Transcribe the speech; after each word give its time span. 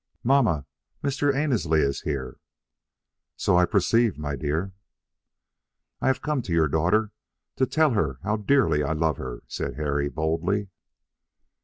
"Mamma, 0.23 0.65
Mr. 1.03 1.31
Annesley 1.31 1.81
is 1.81 2.01
here." 2.01 2.39
"So 3.35 3.55
I 3.55 3.65
perceive, 3.65 4.17
my 4.17 4.35
dear." 4.35 4.73
"I 6.01 6.07
have 6.07 6.23
come 6.23 6.41
to 6.41 6.51
your 6.51 6.67
daughter 6.67 7.11
to 7.57 7.67
tell 7.67 7.91
her 7.91 8.17
how 8.23 8.37
dearly 8.37 8.81
I 8.81 8.93
love 8.93 9.17
her," 9.17 9.43
said 9.47 9.75
Harry, 9.75 10.09
boldly. 10.09 10.69